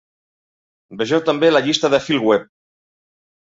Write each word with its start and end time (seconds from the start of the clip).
Vegeu 1.01 1.21
també 1.27 1.53
la 1.53 1.63
llista 1.67 1.93
de 1.97 2.01
"Philweb". 2.09 2.51